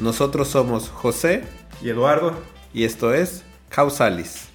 Nosotros 0.00 0.48
somos 0.48 0.88
José 0.88 1.44
y 1.82 1.90
Eduardo 1.90 2.32
y 2.72 2.84
esto 2.84 3.12
es 3.12 3.44
Causalis. 3.68 4.48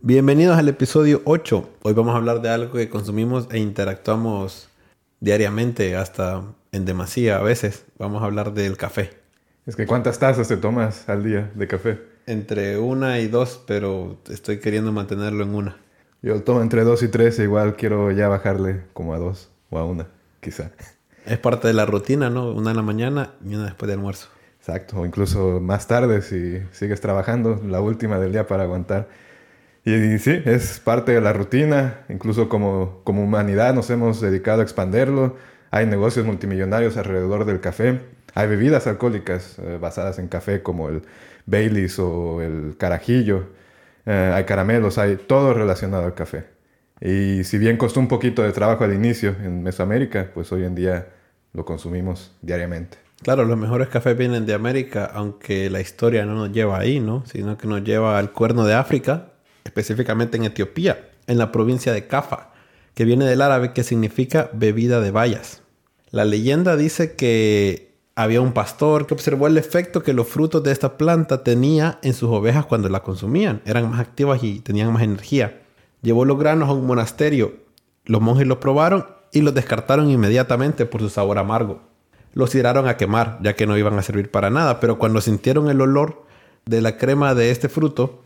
Bienvenidos 0.00 0.56
al 0.56 0.68
episodio 0.68 1.20
8. 1.24 1.68
Hoy 1.82 1.92
vamos 1.94 2.14
a 2.14 2.18
hablar 2.18 2.42
de 2.42 2.50
algo 2.50 2.74
que 2.74 2.88
consumimos 2.88 3.48
e 3.50 3.58
interactuamos 3.58 4.68
diariamente, 5.18 5.96
hasta 5.96 6.44
en 6.70 6.84
demasía 6.84 7.38
a 7.38 7.42
veces. 7.42 7.86
Vamos 7.98 8.22
a 8.22 8.26
hablar 8.26 8.52
del 8.54 8.76
café. 8.76 9.10
Es 9.66 9.74
que 9.74 9.84
¿cuántas 9.84 10.20
tazas 10.20 10.46
te 10.46 10.56
tomas 10.56 11.08
al 11.08 11.24
día 11.24 11.50
de 11.56 11.66
café? 11.66 12.11
Entre 12.32 12.78
una 12.78 13.20
y 13.20 13.28
dos, 13.28 13.62
pero 13.66 14.16
estoy 14.30 14.58
queriendo 14.58 14.90
mantenerlo 14.90 15.44
en 15.44 15.54
una. 15.54 15.76
Yo 16.22 16.42
tomo 16.42 16.62
entre 16.62 16.82
dos 16.82 17.02
y 17.02 17.08
tres, 17.08 17.38
e 17.38 17.42
igual 17.42 17.76
quiero 17.76 18.10
ya 18.10 18.26
bajarle 18.26 18.84
como 18.94 19.12
a 19.12 19.18
dos 19.18 19.50
o 19.68 19.78
a 19.78 19.84
una, 19.84 20.06
quizá. 20.40 20.70
Es 21.26 21.36
parte 21.36 21.68
de 21.68 21.74
la 21.74 21.84
rutina, 21.84 22.30
¿no? 22.30 22.50
Una 22.50 22.70
en 22.70 22.76
la 22.76 22.82
mañana 22.82 23.34
y 23.44 23.54
una 23.54 23.66
después 23.66 23.86
de 23.86 23.92
almuerzo. 23.92 24.28
Exacto, 24.58 25.00
o 25.00 25.04
incluso 25.04 25.60
más 25.60 25.86
tarde 25.86 26.22
si 26.22 26.62
sigues 26.72 27.02
trabajando, 27.02 27.60
la 27.66 27.82
última 27.82 28.18
del 28.18 28.32
día 28.32 28.46
para 28.46 28.62
aguantar. 28.62 29.08
Y, 29.84 30.18
sí, 30.18 30.40
es 30.46 30.80
parte 30.80 31.12
de 31.12 31.20
la 31.20 31.34
rutina, 31.34 32.04
incluso 32.08 32.48
como, 32.48 33.02
como 33.04 33.22
humanidad 33.22 33.74
nos 33.74 33.90
hemos 33.90 34.22
dedicado 34.22 34.60
a 34.60 34.62
expanderlo. 34.62 35.36
Hay 35.70 35.84
negocios 35.84 36.24
multimillonarios 36.24 36.96
alrededor 36.96 37.44
del 37.44 37.60
café. 37.60 38.00
Hay 38.34 38.48
bebidas 38.48 38.86
alcohólicas 38.86 39.58
eh, 39.58 39.78
basadas 39.78 40.18
en 40.18 40.28
café 40.28 40.62
como 40.62 40.88
el 40.88 41.02
Baileys 41.46 41.98
o 41.98 42.40
el 42.40 42.76
carajillo, 42.76 43.46
eh, 44.06 44.32
hay 44.34 44.44
caramelos, 44.44 44.98
hay 44.98 45.16
todo 45.16 45.54
relacionado 45.54 46.04
al 46.04 46.14
café. 46.14 46.44
Y 47.00 47.44
si 47.44 47.58
bien 47.58 47.76
costó 47.76 48.00
un 48.00 48.08
poquito 48.08 48.42
de 48.42 48.52
trabajo 48.52 48.84
al 48.84 48.94
inicio 48.94 49.34
en 49.42 49.62
Mesoamérica, 49.62 50.30
pues 50.32 50.52
hoy 50.52 50.64
en 50.64 50.74
día 50.74 51.08
lo 51.52 51.64
consumimos 51.64 52.32
diariamente. 52.42 52.98
Claro, 53.22 53.44
los 53.44 53.56
mejores 53.56 53.88
cafés 53.88 54.16
vienen 54.16 54.46
de 54.46 54.54
América, 54.54 55.10
aunque 55.12 55.70
la 55.70 55.80
historia 55.80 56.24
no 56.24 56.34
nos 56.34 56.52
lleva 56.52 56.78
ahí, 56.78 56.98
¿no? 56.98 57.24
Sino 57.26 57.56
que 57.56 57.68
nos 57.68 57.84
lleva 57.84 58.18
al 58.18 58.32
cuerno 58.32 58.64
de 58.64 58.74
África, 58.74 59.32
específicamente 59.64 60.36
en 60.36 60.44
Etiopía, 60.44 61.08
en 61.28 61.38
la 61.38 61.52
provincia 61.52 61.92
de 61.92 62.06
Cafa, 62.06 62.50
que 62.94 63.04
viene 63.04 63.24
del 63.24 63.42
árabe 63.42 63.72
que 63.72 63.84
significa 63.84 64.50
bebida 64.52 65.00
de 65.00 65.12
bayas. 65.12 65.62
La 66.10 66.24
leyenda 66.24 66.76
dice 66.76 67.14
que 67.14 67.91
había 68.14 68.40
un 68.40 68.52
pastor 68.52 69.06
que 69.06 69.14
observó 69.14 69.46
el 69.46 69.56
efecto 69.56 70.02
que 70.02 70.12
los 70.12 70.28
frutos 70.28 70.62
de 70.62 70.72
esta 70.72 70.98
planta 70.98 71.42
tenía 71.42 71.98
en 72.02 72.12
sus 72.12 72.28
ovejas 72.30 72.66
cuando 72.66 72.88
la 72.88 73.02
consumían. 73.02 73.62
Eran 73.64 73.90
más 73.90 74.00
activas 74.00 74.42
y 74.44 74.60
tenían 74.60 74.92
más 74.92 75.02
energía. 75.02 75.62
Llevó 76.02 76.24
los 76.24 76.38
granos 76.38 76.68
a 76.68 76.72
un 76.72 76.86
monasterio. 76.86 77.54
Los 78.04 78.20
monjes 78.20 78.46
los 78.46 78.58
probaron 78.58 79.06
y 79.32 79.40
los 79.40 79.54
descartaron 79.54 80.10
inmediatamente 80.10 80.84
por 80.84 81.00
su 81.00 81.08
sabor 81.08 81.38
amargo. 81.38 81.80
Los 82.34 82.50
tiraron 82.50 82.88
a 82.88 82.96
quemar, 82.96 83.38
ya 83.42 83.54
que 83.54 83.66
no 83.66 83.76
iban 83.76 83.98
a 83.98 84.02
servir 84.02 84.30
para 84.30 84.50
nada, 84.50 84.80
pero 84.80 84.98
cuando 84.98 85.20
sintieron 85.20 85.70
el 85.70 85.80
olor 85.80 86.24
de 86.64 86.80
la 86.80 86.96
crema 86.96 87.34
de 87.34 87.50
este 87.50 87.68
fruto, 87.68 88.21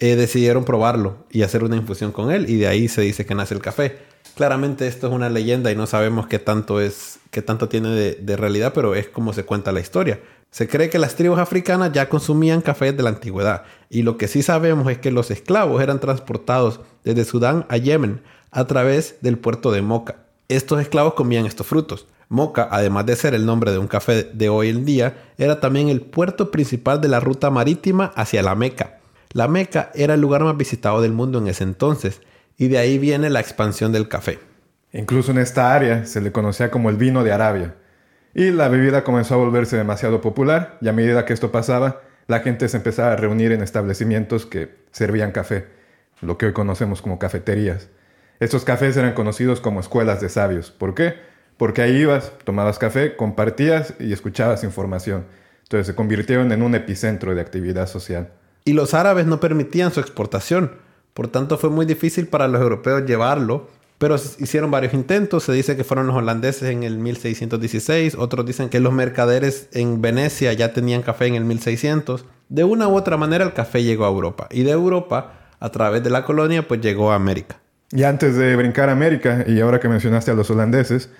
eh, 0.00 0.14
decidieron 0.14 0.64
probarlo 0.64 1.26
y 1.30 1.42
hacer 1.42 1.64
una 1.64 1.76
infusión 1.76 2.12
con 2.12 2.30
él, 2.30 2.48
y 2.48 2.56
de 2.56 2.68
ahí 2.68 2.88
se 2.88 3.02
dice 3.02 3.26
que 3.26 3.34
nace 3.34 3.54
el 3.54 3.60
café. 3.60 3.98
Claramente 4.36 4.86
esto 4.86 5.08
es 5.08 5.12
una 5.12 5.28
leyenda 5.28 5.72
y 5.72 5.76
no 5.76 5.88
sabemos 5.88 6.28
qué 6.28 6.38
tanto 6.38 6.80
es, 6.80 7.18
qué 7.32 7.42
tanto 7.42 7.68
tiene 7.68 7.88
de, 7.90 8.36
realidad, 8.36 8.72
pero 8.72 8.94
es 8.94 9.08
como 9.08 9.32
se 9.32 9.44
cuenta 9.44 9.72
la 9.72 9.80
historia. 9.80 10.20
Se 10.50 10.68
cree 10.68 10.88
que 10.88 11.00
las 11.00 11.16
tribus 11.16 11.40
africanas 11.40 11.90
ya 11.92 12.08
consumían 12.08 12.60
café 12.60 12.92
de 12.92 13.02
la 13.02 13.10
antigüedad, 13.10 13.64
y 13.90 14.02
lo 14.02 14.16
que 14.16 14.28
sí 14.28 14.42
sabemos 14.42 14.88
es 14.90 14.98
que 14.98 15.10
los 15.10 15.32
esclavos 15.32 15.82
eran 15.82 15.98
transportados 15.98 16.80
desde 17.02 17.24
Sudán 17.24 17.66
a 17.68 17.76
Yemen 17.76 18.20
a 18.52 18.66
través 18.66 19.16
del 19.20 19.38
puerto 19.38 19.72
de 19.72 19.82
Moca. 19.82 20.16
Estos 20.48 20.80
esclavos 20.80 21.14
comían 21.14 21.44
estos 21.44 21.66
frutos. 21.66 22.06
Moca, 22.28 22.68
además 22.70 23.06
de 23.06 23.16
ser 23.16 23.34
el 23.34 23.46
nombre 23.46 23.72
de 23.72 23.78
un 23.78 23.88
café 23.88 24.22
de 24.22 24.48
hoy 24.48 24.68
en 24.68 24.84
día, 24.84 25.16
era 25.38 25.60
también 25.60 25.88
el 25.88 26.02
puerto 26.02 26.50
principal 26.50 27.00
de 27.00 27.08
la 27.08 27.20
ruta 27.20 27.50
marítima 27.50 28.12
hacia 28.14 28.42
la 28.42 28.54
Meca. 28.54 28.97
La 29.32 29.46
Meca 29.46 29.90
era 29.94 30.14
el 30.14 30.20
lugar 30.20 30.42
más 30.42 30.56
visitado 30.56 31.02
del 31.02 31.12
mundo 31.12 31.38
en 31.38 31.48
ese 31.48 31.64
entonces, 31.64 32.22
y 32.56 32.68
de 32.68 32.78
ahí 32.78 32.98
viene 32.98 33.28
la 33.30 33.40
expansión 33.40 33.92
del 33.92 34.08
café. 34.08 34.38
Incluso 34.92 35.32
en 35.32 35.38
esta 35.38 35.74
área 35.74 36.06
se 36.06 36.20
le 36.20 36.32
conocía 36.32 36.70
como 36.70 36.88
el 36.88 36.96
vino 36.96 37.22
de 37.22 37.32
Arabia. 37.32 37.74
Y 38.34 38.50
la 38.50 38.68
bebida 38.68 39.04
comenzó 39.04 39.34
a 39.34 39.38
volverse 39.38 39.76
demasiado 39.76 40.20
popular 40.20 40.78
y 40.80 40.88
a 40.88 40.92
medida 40.92 41.24
que 41.24 41.34
esto 41.34 41.52
pasaba, 41.52 42.00
la 42.26 42.40
gente 42.40 42.68
se 42.68 42.78
empezaba 42.78 43.12
a 43.12 43.16
reunir 43.16 43.52
en 43.52 43.62
establecimientos 43.62 44.46
que 44.46 44.76
servían 44.92 45.32
café, 45.32 45.66
lo 46.20 46.38
que 46.38 46.46
hoy 46.46 46.52
conocemos 46.52 47.02
como 47.02 47.18
cafeterías. 47.18 47.88
Estos 48.40 48.64
cafés 48.64 48.96
eran 48.96 49.14
conocidos 49.14 49.60
como 49.60 49.80
escuelas 49.80 50.20
de 50.20 50.28
sabios. 50.28 50.70
¿Por 50.70 50.94
qué? 50.94 51.16
Porque 51.56 51.82
ahí 51.82 51.96
ibas, 51.96 52.32
tomabas 52.44 52.78
café, 52.78 53.16
compartías 53.16 53.94
y 53.98 54.12
escuchabas 54.12 54.64
información. 54.64 55.26
Entonces 55.64 55.86
se 55.86 55.94
convirtieron 55.94 56.52
en 56.52 56.62
un 56.62 56.74
epicentro 56.74 57.34
de 57.34 57.40
actividad 57.40 57.88
social. 57.88 58.30
Y 58.68 58.74
los 58.74 58.94
árabes 58.94 59.26
no 59.26 59.40
permitían 59.40 59.92
su 59.92 60.00
exportación 60.00 60.72
por 61.18 61.26
tanto, 61.26 61.58
fue 61.58 61.68
muy 61.68 61.84
difícil 61.84 62.28
para 62.28 62.46
los 62.46 62.62
europeos 62.62 63.04
llevarlo, 63.04 63.66
pero 63.98 64.14
hicieron 64.14 64.70
varios 64.70 64.94
intentos. 64.94 65.42
Se 65.42 65.52
dice 65.52 65.76
que 65.76 65.82
fueron 65.82 66.06
los 66.06 66.14
holandeses 66.14 66.70
en 66.70 66.84
el 66.84 66.96
1616, 66.98 68.14
otros 68.14 68.46
dicen 68.46 68.68
que 68.68 68.78
los 68.78 68.92
mercaderes 68.92 69.68
en 69.72 70.00
Venecia 70.00 70.52
ya 70.52 70.72
tenían 70.72 71.02
café 71.02 71.26
en 71.26 71.34
el 71.34 71.44
1600. 71.44 72.24
De 72.48 72.62
una 72.62 72.86
u 72.86 72.94
otra 72.94 73.16
manera 73.16 73.44
el 73.44 73.52
café 73.52 73.82
llegó 73.82 74.04
a 74.04 74.10
Europa 74.10 74.46
y 74.52 74.62
de 74.62 74.70
Europa, 74.70 75.32
a 75.58 75.70
través 75.70 76.04
de 76.04 76.10
la 76.10 76.24
colonia, 76.24 76.68
pues 76.68 76.80
llegó 76.80 77.10
a 77.10 77.16
América. 77.16 77.58
Y 77.90 78.04
antes 78.04 78.36
de 78.36 78.54
brincar 78.54 78.88
a 78.88 78.92
América, 78.92 79.44
y 79.44 79.58
ahora 79.58 79.80
que 79.80 79.88
mencionaste 79.88 80.30
a 80.30 80.34
los 80.34 80.48
holandeses, 80.52 81.10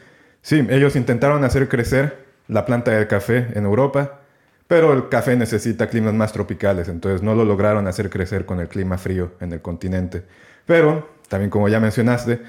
sí, 0.43 0.65
ellos 0.71 0.95
intentaron 0.95 1.43
hacer 1.43 1.69
crecer 1.69 2.25
la 2.47 2.65
planta 2.67 2.93
del 2.93 3.09
café 3.09 3.49
en 3.55 3.65
Europa 3.65 4.21
pero 4.69 4.93
el 4.93 5.09
café 5.09 5.35
necesita 5.35 5.89
climas 5.89 6.13
más 6.13 6.33
tropicales, 6.33 6.89
entonces 6.89 7.23
no 7.23 7.35
lo 7.35 7.45
lograron 7.47 7.87
hacer 7.89 8.11
crecer 8.11 8.45
con 8.45 8.61
el 8.61 8.69
clima 8.69 8.99
frío 8.99 9.33
en 9.41 9.53
el 9.53 9.63
continente. 9.63 10.25
Pero, 10.67 11.09
también 11.29 11.51
como 11.51 11.69
ya 11.71 11.81
mencionaste, 11.81 12.41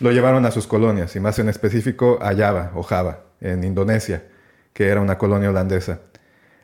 lo 0.00 0.10
llevaron 0.10 0.44
a 0.44 0.50
sus 0.50 0.66
colonias, 0.66 1.14
y 1.14 1.20
más 1.20 1.38
en 1.38 1.48
específico 1.48 2.18
a 2.20 2.34
Java 2.34 2.72
o 2.74 2.82
Java, 2.82 3.20
en 3.40 3.62
Indonesia, 3.62 4.24
que 4.72 4.88
era 4.88 5.00
una 5.00 5.16
colonia 5.16 5.48
holandesa. 5.50 6.00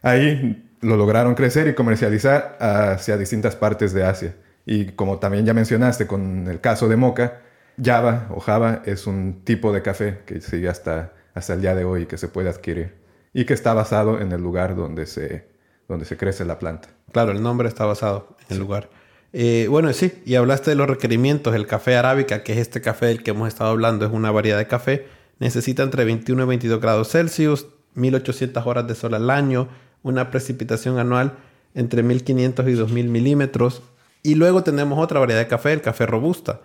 Ahí 0.03 0.69
lo 0.81 0.97
lograron 0.97 1.37
crecer 1.37 1.69
y 1.69 1.75
comercializar 1.75 2.59
hacia 2.61 3.17
distintas 3.17 3.55
partes 3.55 3.93
de 3.93 4.05
Asia. 4.05 4.35
Y 4.67 4.87
como 4.87 5.19
también 5.21 5.47
ya 5.47 5.55
mencionaste 5.55 6.09
con 6.09 6.49
el 6.49 6.61
caso 6.61 6.89
de 6.89 6.97
Moca, 6.97 7.43
Java 7.83 8.27
o 8.31 8.41
Java 8.41 8.83
es 8.85 9.07
un 9.07 9.43
tipo 9.45 9.73
de 9.73 9.83
café 9.83 10.19
que 10.27 10.41
sigue 10.41 10.69
hasta, 10.69 11.13
hasta 11.35 11.55
el 11.55 11.61
día 11.61 11.75
de 11.77 11.85
hoy 11.85 12.03
y 12.03 12.07
que 12.07 12.19
se 12.19 12.27
puede 12.29 12.49
adquirir 12.49 13.06
y 13.37 13.45
que 13.45 13.53
está 13.53 13.75
basado 13.75 14.19
en 14.19 14.33
el 14.33 14.41
lugar 14.41 14.75
donde 14.77 15.05
se, 15.05 15.47
donde 15.89 16.07
se 16.07 16.17
crece 16.17 16.47
la 16.47 16.59
planta. 16.59 16.89
Claro, 17.13 17.33
el 17.33 17.43
nombre 17.43 17.69
está 17.69 17.85
basado 17.85 18.35
en 18.41 18.55
el 18.55 18.59
lugar. 18.59 18.89
Eh, 19.35 19.67
bueno, 19.69 19.93
sí, 19.93 20.23
y 20.25 20.37
hablaste 20.37 20.71
de 20.71 20.77
los 20.77 20.89
requerimientos. 20.89 21.55
El 21.55 21.67
café 21.67 21.97
arábica, 21.97 22.43
que 22.43 22.55
es 22.55 22.59
este 22.59 22.81
café 22.81 23.05
del 23.05 23.23
que 23.23 23.33
hemos 23.33 23.49
estado 23.49 23.69
hablando, 23.69 24.07
es 24.07 24.11
una 24.11 24.31
variedad 24.31 24.57
de 24.57 24.67
café. 24.67 25.07
Necesita 25.39 25.83
entre 25.83 26.07
21 26.07 26.45
y 26.45 26.47
22 26.47 26.81
grados 26.81 27.11
Celsius, 27.11 27.67
1800 27.93 28.67
horas 28.67 28.87
de 28.89 28.95
sol 28.95 29.13
al 29.13 29.29
año, 29.29 29.69
una 30.03 30.31
precipitación 30.31 30.99
anual 30.99 31.35
entre 31.75 32.03
1500 32.03 32.67
y 32.69 32.73
2000 32.73 33.09
milímetros. 33.11 33.83
Y 34.23 34.37
luego 34.37 34.63
tenemos 34.63 34.99
otra 34.99 35.21
variedad 35.21 35.41
de 35.41 35.47
café, 35.47 35.75
el 35.75 35.83
café 35.83 36.07
robusta. 36.07 36.63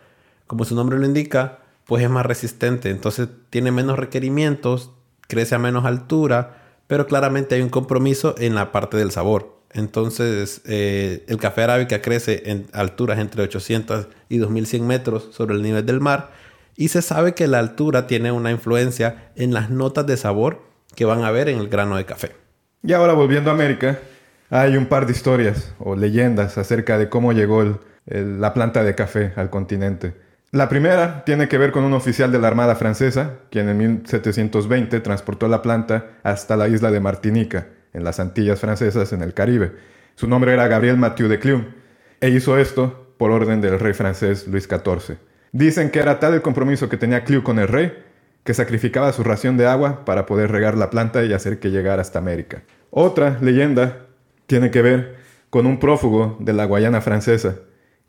Como 0.48 0.64
su 0.64 0.74
nombre 0.74 0.98
lo 0.98 1.06
indica, 1.06 1.60
pues 1.86 2.02
es 2.02 2.10
más 2.10 2.26
resistente, 2.26 2.92
entonces 2.92 3.28
tiene 3.50 3.74
menos 3.74 4.00
requerimientos, 4.00 4.92
crece 5.28 5.56
a 5.56 5.60
menos 5.60 5.84
altura 5.84 6.61
pero 6.92 7.08
claramente 7.08 7.56
hay 7.56 7.62
un 7.62 7.70
compromiso 7.70 8.36
en 8.38 8.54
la 8.54 8.74
parte 8.74 8.98
del 8.98 9.12
sabor. 9.12 9.56
Entonces, 9.72 10.62
eh, 10.66 11.24
el 11.30 11.38
café 11.38 11.64
arábica 11.64 12.02
crece 12.02 12.52
en 12.52 12.68
alturas 12.74 13.18
entre 13.20 13.44
800 13.44 14.10
y 14.28 14.40
2100 14.40 14.86
metros 14.86 15.30
sobre 15.32 15.56
el 15.56 15.62
nivel 15.62 15.86
del 15.86 16.02
mar 16.02 16.32
y 16.76 16.90
se 16.90 17.02
sabe 17.02 17.34
que 17.34 17.48
la 17.48 17.60
altura 17.60 18.08
tiene 18.08 18.34
una 18.34 18.52
influencia 18.52 19.32
en 19.38 19.54
las 19.54 19.70
notas 19.70 20.06
de 20.06 20.18
sabor 20.18 20.64
que 20.94 21.06
van 21.06 21.24
a 21.24 21.32
ver 21.32 21.48
en 21.48 21.60
el 21.60 21.70
grano 21.70 21.96
de 21.96 22.04
café. 22.04 22.34
Y 22.84 22.92
ahora 22.92 23.14
volviendo 23.14 23.52
a 23.52 23.54
América, 23.54 23.98
Hay 24.50 24.76
un 24.76 24.88
par 24.88 25.06
de 25.06 25.14
historias 25.14 25.74
o 25.80 25.96
leyendas 25.96 26.58
acerca 26.58 26.98
de 26.98 27.08
cómo 27.08 27.32
llegó 27.32 27.80
la 28.06 28.54
planta 28.54 28.84
de 28.84 28.96
café 28.96 29.32
al 29.38 29.50
continente. 29.50 30.14
La 30.54 30.68
primera 30.68 31.24
tiene 31.24 31.48
que 31.48 31.58
ver 31.58 31.72
con 31.72 31.86
un 31.86 31.94
oficial 31.94 32.30
de 32.30 32.38
la 32.38 32.50
Armada 32.50 32.76
Francesa, 32.76 33.38
quien 33.50 33.70
en 33.70 33.78
1720 33.78 35.00
transportó 35.00 35.48
la 35.48 35.62
planta 35.62 36.08
hasta 36.24 36.58
la 36.58 36.68
isla 36.68 36.92
de 36.92 37.00
Martinica, 37.00 37.68
en 37.94 38.04
las 38.04 38.20
Antillas 38.20 38.60
Francesas, 38.60 39.14
en 39.14 39.22
el 39.22 39.34
Caribe. 39.34 39.72
Su 40.16 40.28
nombre 40.28 40.52
era 40.52 40.68
Gabriel 40.68 40.98
Mathieu 40.98 41.30
de 41.30 41.40
Clum, 41.40 41.68
e 42.20 42.32
hizo 42.32 42.58
esto 42.58 43.14
por 43.18 43.32
orden 43.32 43.62
del 43.62 43.80
rey 43.80 43.94
francés 43.94 44.46
Luis 44.46 44.68
XIV. 44.68 45.20
Dicen 45.54 45.90
que 45.90 46.00
era 46.00 46.20
tal 46.20 46.34
el 46.34 46.42
compromiso 46.42 46.90
que 46.90 46.98
tenía 46.98 47.24
Clum 47.24 47.44
con 47.44 47.58
el 47.58 47.70
rey, 47.70 47.94
que 48.44 48.54
sacrificaba 48.54 49.14
su 49.14 49.24
ración 49.24 49.56
de 49.56 49.68
agua 49.68 50.04
para 50.04 50.26
poder 50.26 50.52
regar 50.52 50.78
la 50.78 50.90
planta 50.90 51.24
y 51.24 51.32
hacer 51.32 51.60
que 51.60 51.72
llegara 51.72 52.02
hasta 52.02 52.20
América. 52.20 52.64
Otra 52.90 53.38
leyenda 53.40 54.00
tiene 54.48 54.70
que 54.70 54.82
ver 54.82 55.16
con 55.50 55.66
un 55.66 55.80
prófugo 55.80 56.36
de 56.42 56.52
la 56.52 56.66
Guayana 56.66 57.00
francesa, 57.00 57.56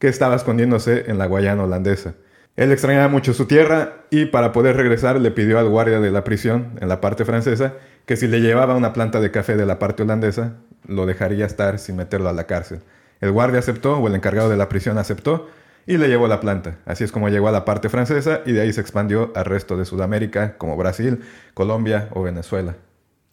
que 0.01 0.09
estaba 0.09 0.35
escondiéndose 0.35 1.05
en 1.07 1.19
la 1.19 1.27
Guayana 1.27 1.63
holandesa. 1.63 2.15
Él 2.57 2.71
extrañaba 2.71 3.09
mucho 3.09 3.33
su 3.33 3.47
tierra 3.47 4.05
y 4.11 4.27
para 4.27 4.53
poder 4.53 4.77
regresar 4.77 5.19
le 5.19 5.31
pidió 5.31 5.59
al 5.59 5.69
guardia 5.69 6.01
de 6.01 6.11
la 6.11 6.23
prisión 6.23 6.79
en 6.81 6.89
la 6.89 7.01
parte 7.01 7.25
francesa 7.25 7.75
que 8.05 8.17
si 8.17 8.27
le 8.27 8.41
llevaba 8.41 8.75
una 8.75 8.93
planta 8.93 9.21
de 9.21 9.31
café 9.31 9.57
de 9.57 9.65
la 9.65 9.79
parte 9.79 10.03
holandesa, 10.03 10.57
lo 10.87 11.07
dejaría 11.07 11.47
estar 11.47 11.79
sin 11.79 11.97
meterlo 11.97 12.29
a 12.29 12.33
la 12.33 12.45
cárcel. 12.45 12.81
El 13.21 13.31
guardia 13.31 13.61
aceptó, 13.61 13.99
o 13.99 14.09
el 14.09 14.15
encargado 14.15 14.51
de 14.51 14.57
la 14.57 14.69
prisión 14.69 14.99
aceptó, 14.99 15.49
y 15.87 15.97
le 15.97 16.09
llevó 16.09 16.29
la 16.29 16.41
planta. 16.41 16.79
Así 16.85 17.05
es 17.05 17.13
como 17.13 17.29
llegó 17.29 17.49
a 17.49 17.53
la 17.53 17.65
parte 17.65 17.89
francesa 17.89 18.41
y 18.47 18.53
de 18.53 18.61
ahí 18.61 18.73
se 18.73 18.81
expandió 18.81 19.33
al 19.35 19.45
resto 19.45 19.77
de 19.77 19.85
Sudamérica, 19.85 20.57
como 20.59 20.77
Brasil, 20.77 21.21
Colombia 21.55 22.09
o 22.13 22.23
Venezuela. 22.23 22.77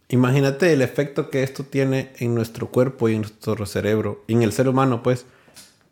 Imagínate 0.08 0.72
el 0.72 0.82
efecto 0.82 1.30
que 1.30 1.42
esto 1.42 1.64
tiene 1.64 2.12
en 2.18 2.34
nuestro 2.34 2.68
cuerpo 2.68 3.08
y 3.08 3.14
en 3.14 3.22
nuestro 3.22 3.66
cerebro, 3.66 4.24
y 4.26 4.34
en 4.34 4.42
el 4.42 4.52
ser 4.52 4.68
humano, 4.68 5.02
pues 5.02 5.26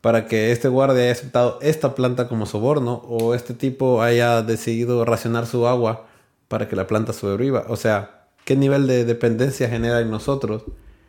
para 0.01 0.27
que 0.27 0.53
este 0.53 0.69
guardia 0.69 1.03
haya 1.03 1.13
aceptado 1.13 1.59
esta 1.61 1.95
planta 1.95 2.29
como 2.29 2.47
soborno 2.47 3.03
o 3.09 3.35
este 3.35 3.55
tipo 3.55 4.03
haya 4.03 4.43
decidido 4.43 5.05
racionar 5.05 5.47
su 5.47 5.67
agua 5.67 6.07
para 6.49 6.69
que 6.69 6.77
la 6.77 6.87
planta 6.87 7.13
sobreviva. 7.13 7.65
O 7.69 7.77
sea, 7.77 8.27
¿qué 8.45 8.57
nivel 8.57 8.87
de 8.87 9.05
dependencia 9.05 9.69
genera 9.69 10.01
en 10.01 10.11
nosotros? 10.11 10.65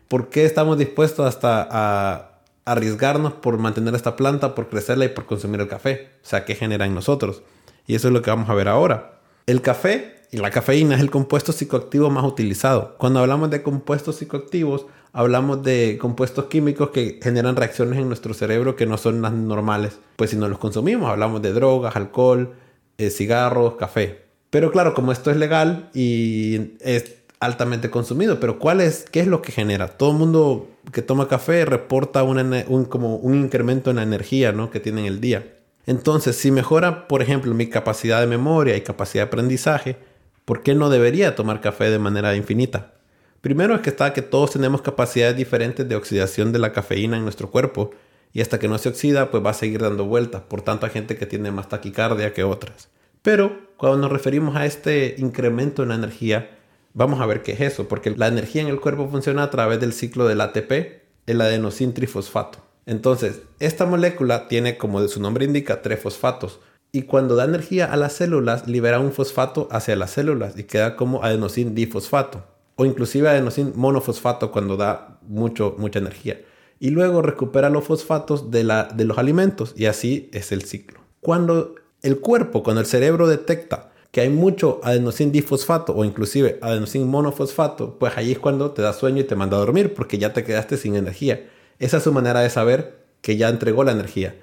¿Por 0.07 0.29
qué 0.29 0.45
estamos 0.45 0.77
dispuestos 0.77 1.27
hasta 1.27 1.67
a 1.69 2.41
arriesgarnos 2.65 3.33
por 3.33 3.57
mantener 3.57 3.95
esta 3.95 4.15
planta, 4.15 4.55
por 4.55 4.69
crecerla 4.69 5.05
y 5.05 5.09
por 5.09 5.25
consumir 5.25 5.61
el 5.61 5.67
café? 5.67 6.09
O 6.23 6.27
sea, 6.27 6.45
¿qué 6.45 6.55
genera 6.55 6.85
en 6.85 6.95
nosotros? 6.95 7.43
Y 7.85 7.95
eso 7.95 8.07
es 8.07 8.13
lo 8.13 8.21
que 8.21 8.31
vamos 8.31 8.49
a 8.49 8.53
ver 8.53 8.67
ahora. 8.67 9.19
El 9.45 9.61
café 9.61 10.15
y 10.31 10.37
la 10.37 10.51
cafeína 10.51 10.95
es 10.95 11.01
el 11.01 11.09
compuesto 11.09 11.51
psicoactivo 11.51 12.09
más 12.09 12.23
utilizado. 12.23 12.95
Cuando 12.97 13.19
hablamos 13.19 13.49
de 13.49 13.63
compuestos 13.63 14.17
psicoactivos, 14.17 14.85
hablamos 15.13 15.63
de 15.63 15.97
compuestos 15.99 16.45
químicos 16.45 16.89
que 16.89 17.19
generan 17.21 17.55
reacciones 17.55 17.99
en 17.99 18.07
nuestro 18.07 18.33
cerebro 18.33 18.75
que 18.75 18.85
no 18.85 18.97
son 18.97 19.21
las 19.21 19.33
normales. 19.33 19.99
Pues 20.15 20.31
si 20.31 20.37
no 20.37 20.47
los 20.47 20.59
consumimos, 20.59 21.09
hablamos 21.09 21.41
de 21.41 21.53
drogas, 21.53 21.95
alcohol, 21.95 22.53
eh, 22.97 23.09
cigarros, 23.09 23.75
café. 23.75 24.23
Pero 24.49 24.71
claro, 24.71 24.93
como 24.93 25.11
esto 25.11 25.31
es 25.31 25.37
legal 25.37 25.89
y 25.93 26.73
es 26.81 27.15
altamente 27.39 27.89
consumido, 27.89 28.39
pero 28.39 28.59
¿cuál 28.59 28.81
es, 28.81 29.05
¿qué 29.09 29.21
es 29.21 29.27
lo 29.27 29.41
que 29.41 29.51
genera? 29.51 29.87
Todo 29.87 30.11
el 30.11 30.17
mundo 30.17 30.67
que 30.91 31.01
toma 31.01 31.27
café 31.27 31.65
reporta 31.65 32.23
un, 32.23 32.85
como 32.85 33.15
un 33.15 33.35
incremento 33.35 33.89
en 33.89 33.97
la 33.97 34.03
energía 34.03 34.51
¿no? 34.51 34.69
que 34.69 34.79
tiene 34.79 35.01
en 35.01 35.07
el 35.07 35.21
día. 35.21 35.55
Entonces, 35.85 36.35
si 36.35 36.51
mejora, 36.51 37.07
por 37.07 37.21
ejemplo, 37.21 37.53
mi 37.53 37.67
capacidad 37.67 38.19
de 38.19 38.27
memoria 38.27 38.75
y 38.75 38.81
capacidad 38.81 39.23
de 39.23 39.27
aprendizaje, 39.27 39.97
¿por 40.45 40.61
qué 40.61 40.75
no 40.75 40.89
debería 40.89 41.35
tomar 41.35 41.61
café 41.61 41.89
de 41.89 41.99
manera 41.99 42.35
infinita? 42.35 42.93
Primero 43.41 43.73
es 43.73 43.81
que 43.81 43.89
está 43.89 44.11
que 44.11 44.21
todos 44.21 44.51
tenemos 44.51 44.81
capacidades 44.81 45.37
diferentes 45.37 45.87
de 45.87 45.95
oxidación 45.95 46.51
de 46.51 46.59
la 46.59 46.73
cafeína 46.73 47.15
en 47.15 47.23
nuestro 47.23 47.49
cuerpo 47.49 47.91
y 48.33 48.41
hasta 48.41 48.59
que 48.59 48.67
no 48.67 48.77
se 48.77 48.89
oxida 48.89 49.31
pues 49.31 49.43
va 49.45 49.51
a 49.51 49.53
seguir 49.53 49.81
dando 49.81 50.03
vueltas. 50.05 50.41
Por 50.41 50.61
tanto 50.61 50.85
hay 50.85 50.91
gente 50.91 51.15
que 51.15 51.25
tiene 51.25 51.49
más 51.49 51.69
taquicardia 51.69 52.33
que 52.33 52.43
otras. 52.43 52.89
Pero 53.21 53.57
cuando 53.77 53.97
nos 53.97 54.11
referimos 54.11 54.57
a 54.57 54.65
este 54.65 55.15
incremento 55.19 55.83
en 55.83 55.89
la 55.89 55.95
energía, 55.95 56.57
vamos 56.93 57.21
a 57.21 57.25
ver 57.25 57.41
qué 57.41 57.53
es 57.53 57.61
eso, 57.61 57.87
porque 57.87 58.11
la 58.11 58.27
energía 58.27 58.61
en 58.61 58.67
el 58.67 58.81
cuerpo 58.81 59.07
funciona 59.09 59.43
a 59.43 59.49
través 59.49 59.79
del 59.79 59.93
ciclo 59.93 60.27
del 60.27 60.41
ATP, 60.41 61.01
el 61.25 61.39
adenosin 61.39 61.93
trifosfato. 61.93 62.59
Entonces, 62.85 63.41
esta 63.59 63.85
molécula 63.85 64.49
tiene, 64.49 64.77
como 64.77 65.05
su 65.07 65.21
nombre 65.21 65.45
indica, 65.45 65.81
tres 65.81 66.01
fosfatos. 66.01 66.59
Y 66.91 67.03
cuando 67.03 67.35
da 67.35 67.45
energía 67.45 67.85
a 67.85 67.95
las 67.95 68.13
células, 68.13 68.67
libera 68.67 68.99
un 68.99 69.13
fosfato 69.13 69.69
hacia 69.71 69.95
las 69.95 70.11
células 70.11 70.57
y 70.57 70.63
queda 70.63 70.95
como 70.95 71.23
adenosin 71.23 71.75
difosfato 71.75 72.43
o 72.79 72.85
inclusive 72.85 73.27
adenosin 73.27 73.73
monofosfato 73.75 74.53
cuando 74.53 74.77
da 74.77 75.19
mucho, 75.27 75.75
mucha 75.77 75.99
energía. 75.99 76.39
Y 76.79 76.91
luego 76.91 77.21
recupera 77.21 77.69
los 77.69 77.83
fosfatos 77.83 78.51
de, 78.51 78.63
la, 78.63 78.85
de 78.85 79.03
los 79.03 79.17
alimentos 79.17 79.73
y 79.75 79.87
así 79.87 80.29
es 80.31 80.53
el 80.53 80.63
ciclo. 80.63 81.01
Cuando 81.19 81.75
el 82.01 82.21
cuerpo, 82.21 82.63
cuando 82.63 82.79
el 82.79 82.87
cerebro 82.87 83.27
detecta 83.27 83.91
que 84.11 84.21
hay 84.21 84.29
mucho 84.29 84.79
adenosin 84.81 85.29
difosfato 85.33 85.93
o 85.93 86.05
inclusive 86.05 86.57
adenosin 86.61 87.05
monofosfato, 87.05 87.99
pues 87.99 88.13
ahí 88.15 88.31
es 88.31 88.39
cuando 88.39 88.71
te 88.71 88.81
da 88.81 88.93
sueño 88.93 89.19
y 89.19 89.25
te 89.25 89.35
manda 89.35 89.57
a 89.57 89.59
dormir 89.59 89.93
porque 89.93 90.17
ya 90.17 90.31
te 90.31 90.45
quedaste 90.45 90.77
sin 90.77 90.95
energía. 90.95 91.49
Esa 91.79 91.97
es 91.97 92.03
su 92.03 92.13
manera 92.13 92.39
de 92.39 92.49
saber 92.49 93.03
que 93.19 93.35
ya 93.35 93.49
entregó 93.49 93.83
la 93.83 93.91
energía. 93.91 94.39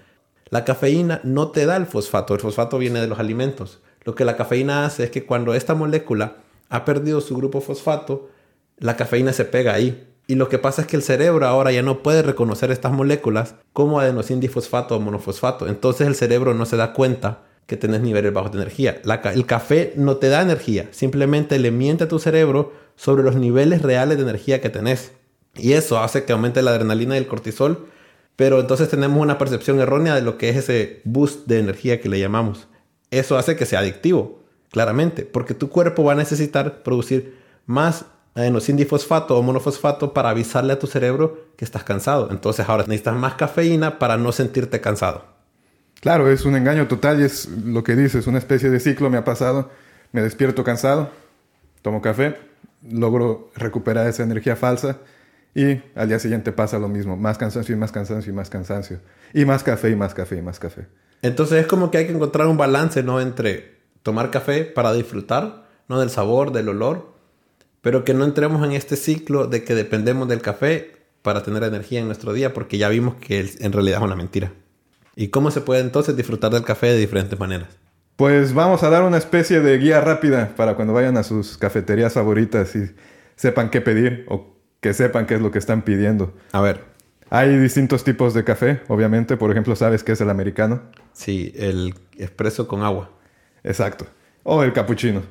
La 0.50 0.66
cafeína 0.66 1.22
no 1.24 1.52
te 1.52 1.64
da 1.64 1.76
el 1.76 1.86
fosfato, 1.86 2.34
el 2.34 2.40
fosfato 2.40 2.76
viene 2.76 3.00
de 3.00 3.06
los 3.06 3.18
alimentos. 3.18 3.80
Lo 4.04 4.14
que 4.14 4.26
la 4.26 4.36
cafeína 4.36 4.84
hace 4.84 5.04
es 5.04 5.10
que 5.10 5.24
cuando 5.24 5.54
esta 5.54 5.74
molécula 5.74 6.44
ha 6.68 6.84
perdido 6.84 7.20
su 7.20 7.36
grupo 7.36 7.60
fosfato, 7.60 8.28
la 8.78 8.96
cafeína 8.96 9.32
se 9.32 9.44
pega 9.44 9.74
ahí. 9.74 10.06
Y 10.28 10.34
lo 10.34 10.48
que 10.48 10.58
pasa 10.58 10.82
es 10.82 10.88
que 10.88 10.96
el 10.96 11.02
cerebro 11.02 11.46
ahora 11.46 11.70
ya 11.70 11.82
no 11.82 12.02
puede 12.02 12.22
reconocer 12.22 12.72
estas 12.72 12.92
moléculas 12.92 13.54
como 13.72 14.00
adenosin 14.00 14.40
difosfato 14.40 14.96
o 14.96 15.00
monofosfato. 15.00 15.68
Entonces 15.68 16.06
el 16.06 16.16
cerebro 16.16 16.52
no 16.52 16.66
se 16.66 16.76
da 16.76 16.92
cuenta 16.92 17.44
que 17.66 17.76
tenés 17.76 18.00
niveles 18.00 18.32
bajos 18.32 18.52
de 18.52 18.58
energía. 18.58 19.00
el 19.34 19.46
café 19.46 19.92
no 19.96 20.16
te 20.16 20.28
da 20.28 20.42
energía, 20.42 20.88
simplemente 20.90 21.58
le 21.58 21.70
miente 21.70 22.04
a 22.04 22.08
tu 22.08 22.18
cerebro 22.18 22.72
sobre 22.96 23.22
los 23.22 23.36
niveles 23.36 23.82
reales 23.82 24.16
de 24.16 24.22
energía 24.24 24.60
que 24.60 24.70
tenés. 24.70 25.12
Y 25.54 25.72
eso 25.72 25.98
hace 25.98 26.24
que 26.24 26.32
aumente 26.32 26.62
la 26.62 26.72
adrenalina 26.72 27.14
y 27.14 27.18
el 27.18 27.26
cortisol, 27.26 27.86
pero 28.36 28.60
entonces 28.60 28.88
tenemos 28.88 29.20
una 29.20 29.38
percepción 29.38 29.80
errónea 29.80 30.14
de 30.14 30.22
lo 30.22 30.38
que 30.38 30.48
es 30.48 30.56
ese 30.56 31.00
boost 31.04 31.46
de 31.46 31.58
energía 31.58 32.00
que 32.00 32.08
le 32.08 32.20
llamamos. 32.20 32.68
Eso 33.10 33.36
hace 33.36 33.56
que 33.56 33.66
sea 33.66 33.80
adictivo 33.80 34.45
claramente, 34.70 35.24
porque 35.24 35.54
tu 35.54 35.68
cuerpo 35.68 36.04
va 36.04 36.12
a 36.12 36.16
necesitar 36.16 36.82
producir 36.82 37.38
más 37.66 38.04
adenosin 38.34 38.76
difosfato 38.76 39.36
o 39.36 39.42
monofosfato 39.42 40.12
para 40.12 40.30
avisarle 40.30 40.74
a 40.74 40.78
tu 40.78 40.86
cerebro 40.86 41.46
que 41.56 41.64
estás 41.64 41.84
cansado. 41.84 42.28
Entonces 42.30 42.68
ahora 42.68 42.84
necesitas 42.86 43.16
más 43.16 43.34
cafeína 43.34 43.98
para 43.98 44.16
no 44.16 44.30
sentirte 44.32 44.80
cansado. 44.80 45.24
Claro, 46.00 46.30
es 46.30 46.44
un 46.44 46.54
engaño 46.54 46.86
total 46.86 47.20
y 47.20 47.24
es 47.24 47.48
lo 47.48 47.82
que 47.82 47.96
dices, 47.96 48.26
una 48.26 48.38
especie 48.38 48.68
de 48.68 48.78
ciclo 48.78 49.08
me 49.08 49.16
ha 49.16 49.24
pasado. 49.24 49.70
Me 50.12 50.22
despierto 50.22 50.62
cansado, 50.62 51.10
tomo 51.82 52.00
café, 52.00 52.36
logro 52.88 53.50
recuperar 53.56 54.06
esa 54.06 54.22
energía 54.22 54.54
falsa 54.54 54.98
y 55.54 55.80
al 55.94 56.08
día 56.08 56.18
siguiente 56.18 56.52
pasa 56.52 56.78
lo 56.78 56.88
mismo, 56.88 57.16
más 57.16 57.38
cansancio 57.38 57.74
y 57.74 57.78
más 57.78 57.90
cansancio 57.90 58.32
y 58.32 58.36
más 58.36 58.50
cansancio. 58.50 59.00
Y 59.32 59.44
más 59.46 59.62
café 59.62 59.90
y 59.90 59.96
más 59.96 60.14
café 60.14 60.36
y 60.36 60.42
más 60.42 60.58
café. 60.58 60.86
Entonces 61.22 61.62
es 61.62 61.66
como 61.66 61.90
que 61.90 61.98
hay 61.98 62.06
que 62.06 62.12
encontrar 62.12 62.46
un 62.46 62.58
balance, 62.58 63.02
¿no? 63.02 63.20
Entre 63.20 63.75
tomar 64.06 64.30
café 64.30 64.62
para 64.62 64.92
disfrutar, 64.92 65.66
¿no? 65.88 65.98
Del 65.98 66.10
sabor, 66.10 66.52
del 66.52 66.68
olor, 66.68 67.12
pero 67.80 68.04
que 68.04 68.14
no 68.14 68.24
entremos 68.24 68.64
en 68.64 68.70
este 68.70 68.94
ciclo 68.94 69.48
de 69.48 69.64
que 69.64 69.74
dependemos 69.74 70.28
del 70.28 70.40
café 70.40 70.92
para 71.22 71.42
tener 71.42 71.64
energía 71.64 71.98
en 71.98 72.06
nuestro 72.06 72.32
día, 72.32 72.54
porque 72.54 72.78
ya 72.78 72.88
vimos 72.88 73.16
que 73.16 73.44
en 73.58 73.72
realidad 73.72 73.98
es 73.98 74.04
una 74.04 74.14
mentira. 74.14 74.52
¿Y 75.16 75.28
cómo 75.28 75.50
se 75.50 75.60
puede 75.60 75.80
entonces 75.80 76.16
disfrutar 76.16 76.52
del 76.52 76.62
café 76.62 76.86
de 76.86 76.98
diferentes 76.98 77.36
maneras? 77.36 77.68
Pues 78.14 78.54
vamos 78.54 78.84
a 78.84 78.90
dar 78.90 79.02
una 79.02 79.18
especie 79.18 79.60
de 79.60 79.76
guía 79.78 80.00
rápida 80.00 80.54
para 80.56 80.76
cuando 80.76 80.94
vayan 80.94 81.16
a 81.16 81.24
sus 81.24 81.58
cafeterías 81.58 82.12
favoritas 82.12 82.76
y 82.76 82.88
sepan 83.34 83.70
qué 83.70 83.80
pedir 83.80 84.24
o 84.28 84.54
que 84.80 84.94
sepan 84.94 85.26
qué 85.26 85.34
es 85.34 85.40
lo 85.40 85.50
que 85.50 85.58
están 85.58 85.82
pidiendo. 85.82 86.32
A 86.52 86.60
ver. 86.60 86.84
Hay 87.28 87.58
distintos 87.58 88.04
tipos 88.04 88.34
de 88.34 88.44
café, 88.44 88.82
obviamente. 88.86 89.36
Por 89.36 89.50
ejemplo, 89.50 89.74
¿sabes 89.74 90.04
qué 90.04 90.12
es 90.12 90.20
el 90.20 90.30
americano? 90.30 90.82
Sí, 91.12 91.52
el 91.56 91.94
espresso 92.16 92.68
con 92.68 92.84
agua. 92.84 93.15
Exacto. 93.66 94.06
O 94.44 94.62
el 94.62 94.72
cappuccino. 94.72 95.22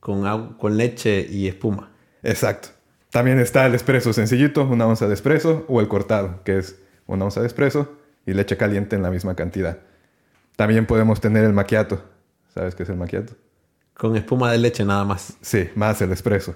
Con, 0.00 0.54
con 0.54 0.76
leche 0.76 1.26
y 1.30 1.46
espuma. 1.46 1.90
Exacto. 2.22 2.68
También 3.10 3.38
está 3.38 3.66
el 3.66 3.74
espresso 3.74 4.12
sencillito, 4.12 4.64
una 4.64 4.86
onza 4.86 5.08
de 5.08 5.14
espresso, 5.14 5.64
o 5.68 5.80
el 5.80 5.88
cortado, 5.88 6.42
que 6.44 6.58
es 6.58 6.78
una 7.06 7.24
onza 7.24 7.40
de 7.40 7.46
espresso 7.46 7.92
y 8.26 8.34
leche 8.34 8.56
caliente 8.56 8.96
en 8.96 9.02
la 9.02 9.10
misma 9.10 9.34
cantidad. 9.34 9.78
También 10.56 10.86
podemos 10.86 11.20
tener 11.20 11.44
el 11.44 11.52
macchiato. 11.52 12.02
¿Sabes 12.54 12.74
qué 12.74 12.82
es 12.82 12.88
el 12.88 12.96
macchiato? 12.96 13.34
Con 13.94 14.16
espuma 14.16 14.50
de 14.52 14.58
leche 14.58 14.84
nada 14.84 15.04
más. 15.04 15.36
Sí, 15.40 15.70
más 15.74 16.02
el 16.02 16.12
espresso. 16.12 16.54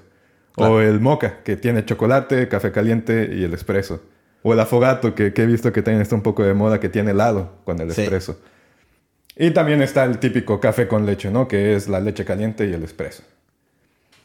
O 0.57 0.81
el 0.81 1.01
mocha, 1.01 1.43
que 1.43 1.57
tiene 1.57 1.85
chocolate, 1.85 2.49
café 2.49 2.71
caliente 2.71 3.31
y 3.35 3.45
el 3.45 3.55
espresso. 3.55 4.03
O 4.43 4.53
el 4.53 4.61
afogato, 4.61 5.15
que, 5.15 5.33
he 5.35 5.47
visto 5.47 5.73
que 5.73 5.83
también 5.83 6.03
está 6.03 6.15
un 6.15 6.23
poco 6.23 6.43
de 6.45 6.55
moda, 6.55 6.79
que 6.79 6.89
tiene 6.89 7.13
helado 7.13 7.53
con 7.65 7.81
el 7.81 7.91
espresso. 7.91 8.39
Y 9.37 9.51
también 9.51 9.83
está 9.83 10.05
el 10.05 10.19
típico 10.19 10.61
café 10.61 10.87
con 10.87 11.07
leche, 11.07 11.31
¿no? 11.31 11.49
Que 11.49 11.75
es 11.75 11.89
la 11.89 12.01
leche 12.01 12.25
caliente 12.25 12.67
y 12.67 12.73
el 12.73 12.85
espresso. 12.85 13.23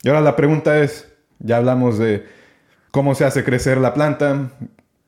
Y 0.03 0.09
ahora 0.09 0.21
la 0.21 0.35
pregunta 0.35 0.79
es, 0.79 1.11
ya 1.39 1.57
hablamos 1.57 1.97
de 1.97 2.25
cómo 2.91 3.15
se 3.15 3.25
hace 3.25 3.43
crecer 3.43 3.77
la 3.77 3.93
planta, 3.93 4.51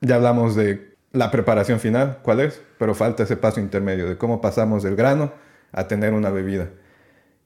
Ya 0.04 0.16
hablamos 0.16 0.56
de 0.56 0.96
la 1.12 1.30
preparación 1.30 1.80
final, 1.80 2.20
cuál 2.24 2.40
es, 2.40 2.62
pero 2.80 2.96
falta 2.96 3.24
ese 3.24 3.38
paso 3.38 3.60
intermedio 3.60 4.08
de 4.08 4.18
cómo 4.18 4.42
pasamos 4.42 4.82
del 4.82 4.96
grano 4.96 5.32
a 5.72 5.88
tener 5.88 6.14
una 6.14 6.32
bebida. 6.32 6.70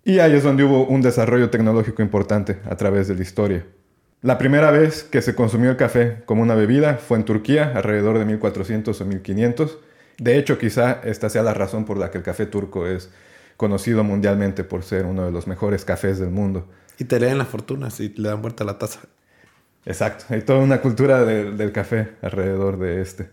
Y 0.06 0.20
ahí 0.20 0.34
es 0.34 0.44
donde 0.44 0.64
hubo 0.64 0.86
un 0.86 1.02
desarrollo 1.02 1.50
tecnológico 1.50 2.02
importante 2.02 2.60
a 2.70 2.76
través 2.78 3.08
de 3.08 3.16
la 3.16 3.24
historia. 3.24 3.66
La 4.22 4.38
primera 4.38 4.72
vez 4.72 5.04
que 5.04 5.22
se 5.22 5.36
consumió 5.36 5.72
el 5.72 5.78
café 5.78 6.24
como 6.26 6.42
una 6.42 6.56
bebida 6.56 6.96
fue 6.96 7.18
en 7.18 7.26
Turquía, 7.26 7.74
alrededor 7.76 8.18
de 8.18 8.26
1400 8.26 9.02
o 9.02 9.06
1500. 9.06 9.80
De 10.18 10.38
hecho, 10.38 10.58
quizá 10.58 11.02
esta 11.04 11.30
sea 11.30 11.44
la 11.44 11.54
razón 11.54 11.86
por 11.86 11.98
la 11.98 12.12
que 12.12 12.18
el 12.18 12.24
café 12.24 12.46
turco 12.46 12.88
es 12.88 13.10
conocido 13.58 14.04
mundialmente 14.04 14.64
por 14.64 14.84
ser 14.84 15.06
uno 15.06 15.26
de 15.26 15.32
los 15.32 15.48
mejores 15.48 15.86
cafés 15.86 16.20
del 16.20 16.30
mundo. 16.30 16.68
Y 16.98 17.06
te 17.06 17.20
leen 17.20 17.38
las 17.38 17.48
fortunas 17.48 18.00
y 18.00 18.10
le 18.10 18.30
dan 18.30 18.42
vuelta 18.42 18.64
a 18.64 18.68
la 18.68 18.78
taza. 18.78 19.02
Exacto, 19.86 20.26
hay 20.30 20.42
toda 20.42 20.60
una 20.60 20.82
cultura 20.82 21.24
del 21.26 21.72
café 21.72 22.14
alrededor 22.22 22.80
de 22.80 23.02
este. 23.02 23.30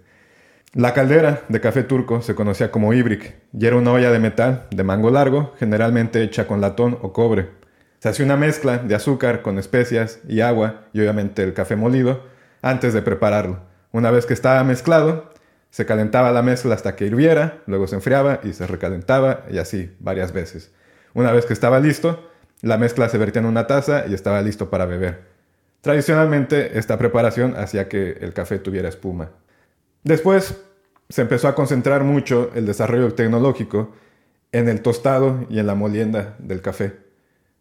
La 0.74 0.94
caldera 0.94 1.42
de 1.48 1.60
café 1.60 1.82
turco 1.82 2.22
se 2.22 2.34
conocía 2.34 2.70
como 2.70 2.92
ibrik 2.92 3.34
y 3.52 3.66
era 3.66 3.76
una 3.76 3.92
olla 3.92 4.10
de 4.10 4.18
metal 4.18 4.68
de 4.70 4.84
mango 4.84 5.10
largo, 5.10 5.52
generalmente 5.58 6.22
hecha 6.22 6.46
con 6.46 6.60
latón 6.60 6.98
o 7.02 7.12
cobre. 7.12 7.50
Se 7.98 8.08
hacía 8.08 8.24
una 8.24 8.36
mezcla 8.36 8.78
de 8.78 8.94
azúcar 8.94 9.42
con 9.42 9.58
especias 9.58 10.20
y 10.26 10.40
agua 10.40 10.86
y 10.92 11.00
obviamente 11.00 11.42
el 11.42 11.54
café 11.54 11.76
molido 11.76 12.24
antes 12.62 12.94
de 12.94 13.02
prepararlo. 13.02 13.60
Una 13.92 14.10
vez 14.10 14.24
que 14.26 14.34
estaba 14.34 14.64
mezclado, 14.64 15.31
se 15.72 15.86
calentaba 15.86 16.30
la 16.32 16.42
mezcla 16.42 16.74
hasta 16.74 16.94
que 16.96 17.06
hirviera, 17.06 17.62
luego 17.66 17.86
se 17.86 17.94
enfriaba 17.94 18.40
y 18.44 18.52
se 18.52 18.66
recalentaba 18.66 19.46
y 19.50 19.56
así 19.56 19.90
varias 20.00 20.32
veces. 20.32 20.70
Una 21.14 21.32
vez 21.32 21.46
que 21.46 21.54
estaba 21.54 21.80
listo, 21.80 22.28
la 22.60 22.76
mezcla 22.76 23.08
se 23.08 23.16
vertía 23.16 23.40
en 23.40 23.46
una 23.46 23.66
taza 23.66 24.04
y 24.06 24.12
estaba 24.12 24.42
listo 24.42 24.68
para 24.68 24.84
beber. 24.84 25.22
Tradicionalmente 25.80 26.78
esta 26.78 26.98
preparación 26.98 27.56
hacía 27.56 27.88
que 27.88 28.18
el 28.20 28.34
café 28.34 28.58
tuviera 28.58 28.90
espuma. 28.90 29.30
Después 30.04 30.62
se 31.08 31.22
empezó 31.22 31.48
a 31.48 31.54
concentrar 31.54 32.04
mucho 32.04 32.50
el 32.54 32.66
desarrollo 32.66 33.14
tecnológico 33.14 33.94
en 34.52 34.68
el 34.68 34.82
tostado 34.82 35.46
y 35.48 35.58
en 35.58 35.66
la 35.66 35.74
molienda 35.74 36.36
del 36.38 36.60
café. 36.60 36.98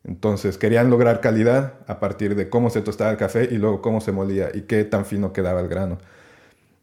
Entonces 0.03 0.57
querían 0.57 0.89
lograr 0.89 1.21
calidad 1.21 1.75
a 1.87 2.01
partir 2.01 2.35
de 2.35 2.49
cómo 2.49 2.71
se 2.71 2.81
tostaba 2.81 3.11
el 3.11 3.17
café 3.17 3.47
y 3.49 3.57
luego 3.57 3.81
cómo 3.81 4.01
se 4.01 4.11
molía 4.11 4.49
y 4.53 4.63
qué 4.63 4.83
tan 4.83 5.05
fino 5.05 5.31
quedaba 5.31 5.61
el 5.61 5.69
grano. 5.69 5.97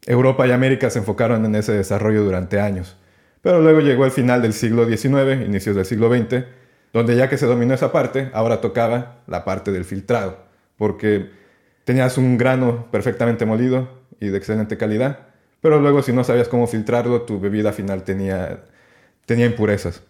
Europa 0.09 0.47
y 0.47 0.51
América 0.51 0.89
se 0.89 0.97
enfocaron 0.97 1.45
en 1.45 1.53
ese 1.53 1.71
desarrollo 1.71 2.23
durante 2.23 2.59
años, 2.59 2.97
pero 3.43 3.61
luego 3.61 3.79
llegó 3.79 4.05
el 4.05 4.11
final 4.11 4.41
del 4.41 4.53
siglo 4.53 4.87
XIX, 4.87 5.45
inicios 5.45 5.75
del 5.75 5.85
siglo 5.85 6.09
XX, 6.09 6.45
donde 6.91 7.15
ya 7.15 7.29
que 7.29 7.37
se 7.37 7.45
dominó 7.45 7.75
esa 7.75 7.91
parte, 7.91 8.31
ahora 8.33 8.59
tocaba 8.59 9.21
la 9.27 9.45
parte 9.45 9.71
del 9.71 9.85
filtrado, 9.85 10.37
porque 10.77 11.29
tenías 11.83 12.17
un 12.17 12.39
grano 12.39 12.87
perfectamente 12.91 13.45
molido 13.45 13.99
y 14.19 14.29
de 14.29 14.37
excelente 14.39 14.77
calidad, 14.77 15.27
pero 15.61 15.79
luego 15.79 16.01
si 16.01 16.11
no 16.11 16.23
sabías 16.23 16.47
cómo 16.47 16.65
filtrarlo, 16.65 17.21
tu 17.21 17.39
bebida 17.39 17.71
final 17.71 18.03
tenía, 18.03 18.63
impurezas. 19.27 20.01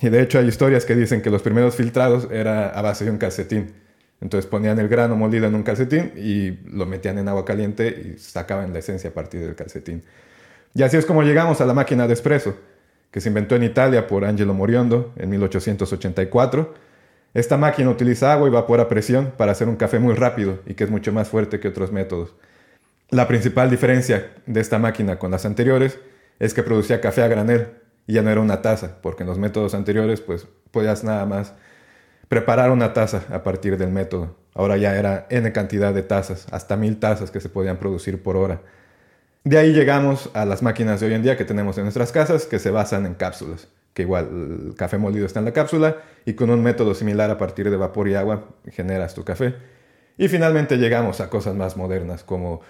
Y 0.00 0.08
de 0.08 0.20
hecho 0.20 0.40
hay 0.40 0.48
historias 0.48 0.84
que 0.84 0.96
dicen 0.96 1.22
que 1.22 1.30
los 1.30 1.42
primeros 1.42 1.76
filtrados 1.76 2.26
era 2.32 2.70
a 2.70 2.82
base 2.82 3.04
de 3.04 3.12
un 3.12 3.18
calcetín. 3.18 3.72
Entonces 4.20 4.50
ponían 4.50 4.78
el 4.78 4.88
grano 4.88 5.16
molido 5.16 5.46
en 5.46 5.54
un 5.54 5.62
calcetín 5.62 6.12
y 6.16 6.50
lo 6.70 6.86
metían 6.86 7.18
en 7.18 7.28
agua 7.28 7.44
caliente 7.44 8.14
y 8.14 8.18
sacaban 8.18 8.72
la 8.72 8.80
esencia 8.80 9.10
a 9.10 9.12
partir 9.12 9.40
del 9.40 9.54
calcetín. 9.54 10.02
Y 10.74 10.82
así 10.82 10.96
es 10.96 11.06
como 11.06 11.22
llegamos 11.22 11.60
a 11.60 11.66
la 11.66 11.74
máquina 11.74 12.06
de 12.06 12.14
espresso, 12.14 12.56
que 13.10 13.20
se 13.20 13.28
inventó 13.28 13.56
en 13.56 13.62
Italia 13.62 14.06
por 14.06 14.24
Angelo 14.24 14.54
Moriondo 14.54 15.12
en 15.16 15.30
1884. 15.30 16.74
Esta 17.34 17.56
máquina 17.56 17.90
utiliza 17.90 18.32
agua 18.32 18.48
y 18.48 18.50
vapor 18.50 18.80
a 18.80 18.88
presión 18.88 19.32
para 19.36 19.52
hacer 19.52 19.68
un 19.68 19.76
café 19.76 19.98
muy 19.98 20.14
rápido 20.14 20.60
y 20.66 20.74
que 20.74 20.84
es 20.84 20.90
mucho 20.90 21.12
más 21.12 21.28
fuerte 21.28 21.60
que 21.60 21.68
otros 21.68 21.92
métodos. 21.92 22.34
La 23.10 23.28
principal 23.28 23.70
diferencia 23.70 24.32
de 24.46 24.60
esta 24.60 24.78
máquina 24.78 25.18
con 25.18 25.30
las 25.30 25.46
anteriores 25.46 25.98
es 26.38 26.54
que 26.54 26.62
producía 26.62 27.00
café 27.00 27.22
a 27.22 27.28
granel, 27.28 27.68
y 28.06 28.14
ya 28.14 28.22
no 28.22 28.30
era 28.30 28.40
una 28.40 28.62
taza, 28.62 28.96
porque 29.02 29.22
en 29.22 29.28
los 29.28 29.38
métodos 29.38 29.74
anteriores 29.74 30.20
pues 30.20 30.46
podías 30.70 31.04
nada 31.04 31.26
más 31.26 31.54
preparar 32.28 32.70
una 32.70 32.92
taza 32.92 33.22
a 33.30 33.42
partir 33.42 33.76
del 33.76 33.90
método. 33.90 34.36
Ahora 34.54 34.76
ya 34.76 34.96
era 34.96 35.26
n 35.30 35.50
cantidad 35.52 35.94
de 35.94 36.02
tazas, 36.02 36.46
hasta 36.50 36.76
mil 36.76 36.98
tazas 36.98 37.30
que 37.30 37.40
se 37.40 37.48
podían 37.48 37.78
producir 37.78 38.22
por 38.22 38.36
hora. 38.36 38.60
De 39.44 39.56
ahí 39.56 39.72
llegamos 39.72 40.30
a 40.34 40.44
las 40.44 40.62
máquinas 40.62 41.00
de 41.00 41.06
hoy 41.06 41.14
en 41.14 41.22
día 41.22 41.36
que 41.36 41.44
tenemos 41.44 41.78
en 41.78 41.84
nuestras 41.84 42.12
casas, 42.12 42.44
que 42.44 42.58
se 42.58 42.70
basan 42.70 43.06
en 43.06 43.14
cápsulas, 43.14 43.68
que 43.94 44.02
igual 44.02 44.28
el 44.68 44.74
café 44.74 44.98
molido 44.98 45.26
está 45.26 45.38
en 45.38 45.46
la 45.46 45.52
cápsula 45.52 45.96
y 46.24 46.34
con 46.34 46.50
un 46.50 46.62
método 46.62 46.94
similar 46.94 47.30
a 47.30 47.38
partir 47.38 47.70
de 47.70 47.76
vapor 47.76 48.08
y 48.08 48.14
agua 48.14 48.48
generas 48.72 49.14
tu 49.14 49.24
café. 49.24 49.54
Y 50.18 50.28
finalmente 50.28 50.76
llegamos 50.76 51.20
a 51.20 51.30
cosas 51.30 51.54
más 51.54 51.76
modernas 51.76 52.24
como 52.24 52.60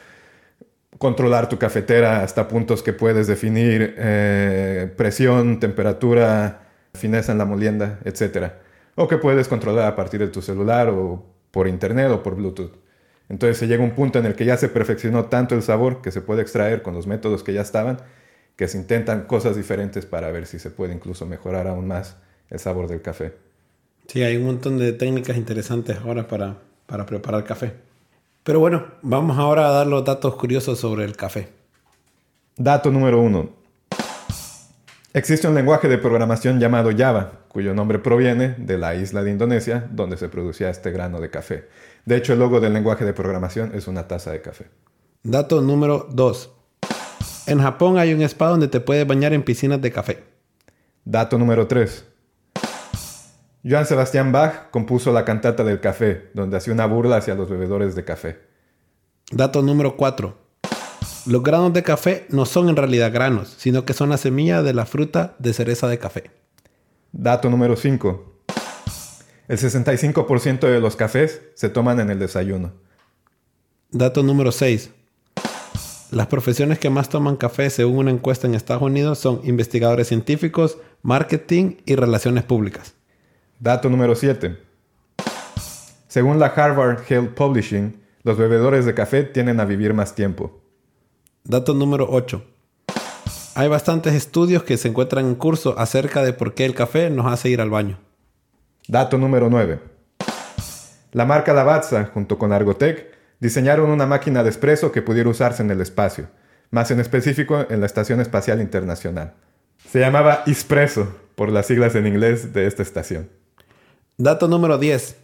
controlar 0.98 1.48
tu 1.48 1.58
cafetera 1.58 2.22
hasta 2.22 2.48
puntos 2.48 2.82
que 2.82 2.92
puedes 2.92 3.26
definir 3.26 3.94
eh, 3.96 4.92
presión, 4.96 5.60
temperatura, 5.60 6.68
fineza 6.94 7.32
en 7.32 7.38
la 7.38 7.44
molienda, 7.44 7.98
etc. 8.04 8.52
O 9.00 9.06
que 9.06 9.16
puedes 9.16 9.46
controlar 9.46 9.86
a 9.86 9.94
partir 9.94 10.18
de 10.18 10.26
tu 10.26 10.42
celular 10.42 10.88
o 10.88 11.24
por 11.52 11.68
internet 11.68 12.10
o 12.10 12.20
por 12.20 12.34
Bluetooth. 12.34 12.72
Entonces 13.28 13.56
se 13.56 13.68
llega 13.68 13.84
un 13.84 13.92
punto 13.92 14.18
en 14.18 14.26
el 14.26 14.34
que 14.34 14.44
ya 14.44 14.56
se 14.56 14.68
perfeccionó 14.68 15.26
tanto 15.26 15.54
el 15.54 15.62
sabor 15.62 16.02
que 16.02 16.10
se 16.10 16.20
puede 16.20 16.42
extraer 16.42 16.82
con 16.82 16.94
los 16.94 17.06
métodos 17.06 17.44
que 17.44 17.52
ya 17.52 17.60
estaban, 17.60 17.98
que 18.56 18.66
se 18.66 18.76
intentan 18.76 19.26
cosas 19.26 19.54
diferentes 19.54 20.04
para 20.04 20.32
ver 20.32 20.46
si 20.46 20.58
se 20.58 20.70
puede 20.70 20.94
incluso 20.94 21.26
mejorar 21.26 21.68
aún 21.68 21.86
más 21.86 22.16
el 22.50 22.58
sabor 22.58 22.88
del 22.88 23.00
café. 23.00 23.36
Sí, 24.08 24.24
hay 24.24 24.36
un 24.36 24.46
montón 24.46 24.78
de 24.78 24.92
técnicas 24.92 25.36
interesantes 25.36 25.98
ahora 25.98 26.26
para, 26.26 26.56
para 26.86 27.06
preparar 27.06 27.44
café. 27.44 27.74
Pero 28.42 28.58
bueno, 28.58 28.84
vamos 29.02 29.38
ahora 29.38 29.68
a 29.68 29.70
dar 29.70 29.86
los 29.86 30.04
datos 30.04 30.34
curiosos 30.34 30.80
sobre 30.80 31.04
el 31.04 31.14
café. 31.14 31.50
Dato 32.56 32.90
número 32.90 33.20
uno. 33.20 33.57
Existe 35.14 35.48
un 35.48 35.54
lenguaje 35.54 35.88
de 35.88 35.96
programación 35.96 36.60
llamado 36.60 36.90
Java, 36.96 37.44
cuyo 37.48 37.72
nombre 37.72 37.98
proviene 37.98 38.54
de 38.58 38.76
la 38.76 38.94
isla 38.94 39.22
de 39.22 39.30
Indonesia 39.30 39.88
donde 39.90 40.18
se 40.18 40.28
producía 40.28 40.68
este 40.68 40.90
grano 40.90 41.18
de 41.18 41.30
café. 41.30 41.66
De 42.04 42.16
hecho, 42.16 42.34
el 42.34 42.40
logo 42.40 42.60
del 42.60 42.74
lenguaje 42.74 43.06
de 43.06 43.14
programación 43.14 43.72
es 43.74 43.88
una 43.88 44.06
taza 44.06 44.32
de 44.32 44.42
café. 44.42 44.66
Dato 45.22 45.62
número 45.62 46.08
2. 46.10 46.50
En 47.46 47.60
Japón 47.60 47.96
hay 47.96 48.12
un 48.12 48.20
spa 48.20 48.48
donde 48.48 48.68
te 48.68 48.80
puedes 48.80 49.06
bañar 49.06 49.32
en 49.32 49.42
piscinas 49.42 49.80
de 49.80 49.90
café. 49.90 50.24
Dato 51.06 51.38
número 51.38 51.66
3. 51.66 52.04
Johann 53.64 53.86
Sebastian 53.86 54.30
Bach 54.30 54.70
compuso 54.70 55.10
la 55.10 55.24
cantata 55.24 55.64
del 55.64 55.80
café, 55.80 56.28
donde 56.34 56.58
hacía 56.58 56.74
una 56.74 56.84
burla 56.84 57.16
hacia 57.16 57.34
los 57.34 57.48
bebedores 57.48 57.94
de 57.94 58.04
café. 58.04 58.40
Dato 59.32 59.62
número 59.62 59.96
4. 59.96 60.47
Los 61.28 61.42
granos 61.42 61.75
de 61.75 61.82
café 61.82 62.25
no 62.30 62.47
son 62.47 62.70
en 62.70 62.76
realidad 62.76 63.12
granos, 63.12 63.54
sino 63.58 63.85
que 63.85 63.92
son 63.92 64.08
la 64.08 64.16
semilla 64.16 64.62
de 64.62 64.73
la 64.73 64.87
fruta 64.87 65.37
de 65.38 65.52
cereza 65.52 65.87
de 65.87 65.99
café. 65.99 66.30
Dato 67.12 67.50
número 67.50 67.76
5. 67.76 68.44
El 69.47 69.58
65% 69.58 70.61
de 70.61 70.80
los 70.80 70.97
cafés 70.97 71.42
se 71.54 71.68
toman 71.68 72.00
en 72.00 72.08
el 72.08 72.18
desayuno. 72.18 72.73
Dato 73.90 74.23
número 74.23 74.52
6. 74.52 74.90
Las 76.12 76.28
profesiones 76.28 76.78
que 76.78 76.88
más 76.88 77.11
toman 77.11 77.37
café 77.37 77.68
según 77.68 77.99
una 77.99 78.11
encuesta 78.11 78.47
en 78.47 78.54
Estados 78.54 78.85
Unidos 78.85 79.18
son 79.18 79.42
investigadores 79.44 80.08
científicos, 80.08 80.78
marketing 81.02 81.76
y 81.85 81.94
relaciones 81.97 82.44
públicas. 82.44 82.94
Dato 83.61 83.90
número 83.90 84.14
7. 84.14 84.56
Según 86.06 86.38
la 86.38 86.47
Harvard 86.47 87.02
Health 87.06 87.35
Publishing, 87.35 88.00
los 88.23 88.38
bebedores 88.38 88.87
de 88.87 88.94
café 88.94 89.25
tienden 89.25 89.61
a 89.61 89.66
vivir 89.66 89.92
más 89.92 90.14
tiempo. 90.14 90.62
Dato 91.48 91.72
número 91.72 92.06
8. 92.10 92.44
Hay 93.54 93.68
bastantes 93.68 94.12
estudios 94.12 94.64
que 94.64 94.76
se 94.76 94.88
encuentran 94.88 95.24
en 95.24 95.34
curso 95.34 95.74
acerca 95.78 96.22
de 96.22 96.34
por 96.34 96.52
qué 96.52 96.66
el 96.66 96.74
café 96.74 97.08
nos 97.08 97.24
hace 97.24 97.48
ir 97.48 97.62
al 97.62 97.70
baño. 97.70 97.98
Dato 98.86 99.16
número 99.16 99.48
9. 99.48 99.80
La 101.12 101.24
marca 101.24 101.54
Lavazza, 101.54 102.04
junto 102.12 102.36
con 102.36 102.52
Argotec, 102.52 103.16
diseñaron 103.40 103.88
una 103.88 104.04
máquina 104.04 104.42
de 104.42 104.50
espresso 104.50 104.92
que 104.92 105.00
pudiera 105.00 105.30
usarse 105.30 105.62
en 105.62 105.70
el 105.70 105.80
espacio, 105.80 106.28
más 106.70 106.90
en 106.90 107.00
específico 107.00 107.64
en 107.70 107.80
la 107.80 107.86
Estación 107.86 108.20
Espacial 108.20 108.60
Internacional. 108.60 109.32
Se 109.90 110.00
llamaba 110.00 110.42
Espresso, 110.46 111.16
por 111.34 111.50
las 111.50 111.64
siglas 111.64 111.94
en 111.94 112.06
inglés 112.06 112.52
de 112.52 112.66
esta 112.66 112.82
estación. 112.82 113.30
Dato 114.18 114.48
número 114.48 114.76
10. 114.76 115.16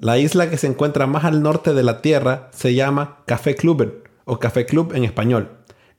La 0.00 0.18
isla 0.18 0.50
que 0.50 0.58
se 0.58 0.66
encuentra 0.66 1.06
más 1.06 1.24
al 1.24 1.42
norte 1.42 1.72
de 1.72 1.82
la 1.82 2.02
Tierra 2.02 2.50
se 2.52 2.74
llama 2.74 3.22
Café 3.24 3.54
Cluben 3.54 4.06
o 4.28 4.38
Café 4.38 4.66
Club 4.66 4.92
en 4.94 5.04
español, 5.04 5.48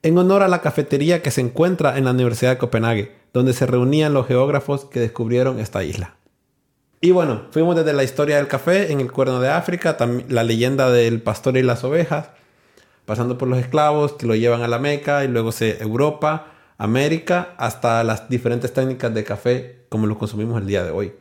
en 0.02 0.16
honor 0.16 0.42
a 0.42 0.48
la 0.48 0.62
cafetería 0.62 1.22
que 1.22 1.30
se 1.30 1.42
encuentra 1.42 1.98
en 1.98 2.04
la 2.04 2.12
Universidad 2.12 2.52
de 2.52 2.58
Copenhague, 2.58 3.12
donde 3.34 3.52
se 3.52 3.66
reunían 3.66 4.14
los 4.14 4.26
geógrafos 4.26 4.86
que 4.86 5.00
descubrieron 5.00 5.58
esta 5.58 5.84
isla. 5.84 6.16
Y 7.02 7.10
bueno, 7.12 7.42
fuimos 7.50 7.76
desde 7.76 7.92
la 7.92 8.04
historia 8.04 8.36
del 8.36 8.46
café 8.46 8.92
en 8.92 9.00
el 9.00 9.10
Cuerno 9.10 9.40
de 9.40 9.48
África, 9.48 9.96
la 10.28 10.44
leyenda 10.44 10.90
del 10.90 11.20
pastor 11.22 11.56
y 11.56 11.62
las 11.62 11.82
ovejas, 11.82 12.30
pasando 13.04 13.36
por 13.36 13.48
los 13.48 13.58
esclavos 13.58 14.12
que 14.12 14.26
lo 14.26 14.34
llevan 14.34 14.62
a 14.62 14.68
la 14.68 14.78
Meca 14.78 15.24
y 15.24 15.28
luego 15.28 15.50
se 15.50 15.82
Europa, 15.82 16.46
América, 16.78 17.54
hasta 17.56 18.04
las 18.04 18.28
diferentes 18.28 18.72
técnicas 18.72 19.12
de 19.12 19.24
café 19.24 19.80
como 19.88 20.06
lo 20.06 20.16
consumimos 20.18 20.60
el 20.60 20.66
día 20.66 20.84
de 20.84 20.90
hoy. 20.90 21.12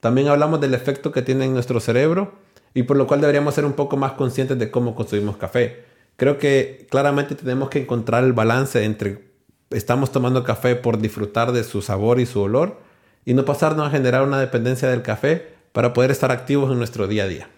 También 0.00 0.28
hablamos 0.28 0.60
del 0.60 0.74
efecto 0.74 1.10
que 1.10 1.22
tiene 1.22 1.46
en 1.46 1.54
nuestro 1.54 1.80
cerebro 1.80 2.34
y 2.74 2.84
por 2.84 2.96
lo 2.96 3.06
cual 3.06 3.20
deberíamos 3.20 3.54
ser 3.54 3.64
un 3.64 3.72
poco 3.72 3.96
más 3.96 4.12
conscientes 4.12 4.58
de 4.58 4.70
cómo 4.70 4.94
consumimos 4.94 5.36
café. 5.36 5.84
Creo 6.16 6.38
que 6.38 6.86
claramente 6.90 7.34
tenemos 7.34 7.70
que 7.70 7.80
encontrar 7.80 8.24
el 8.24 8.32
balance 8.32 8.84
entre 8.84 9.34
estamos 9.70 10.12
tomando 10.12 10.44
café 10.44 10.76
por 10.76 10.98
disfrutar 10.98 11.52
de 11.52 11.64
su 11.64 11.82
sabor 11.82 12.20
y 12.20 12.26
su 12.26 12.40
olor 12.40 12.80
y 13.24 13.34
no 13.34 13.44
pasarnos 13.44 13.88
a 13.88 13.90
generar 13.90 14.22
una 14.22 14.38
dependencia 14.38 14.88
del 14.88 15.02
café 15.02 15.54
para 15.72 15.92
poder 15.92 16.10
estar 16.10 16.30
activos 16.30 16.70
en 16.70 16.78
nuestro 16.78 17.08
día 17.08 17.24
a 17.24 17.28
día. 17.28 17.48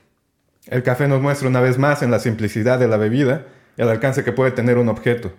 El 0.67 0.83
café 0.83 1.07
nos 1.07 1.21
muestra 1.21 1.49
una 1.49 1.61
vez 1.61 1.79
más 1.79 2.03
en 2.03 2.11
la 2.11 2.19
simplicidad 2.19 2.79
de 2.79 2.89
la 2.89 2.97
bebida 2.97 3.47
el 3.77 3.89
alcance 3.89 4.25
que 4.25 4.33
puede 4.33 4.53
tener 4.53 4.79
un 4.79 4.89
objeto. 4.89 5.33